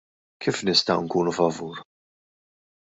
[0.45, 1.85] Kif nistgħu nkunu favur!?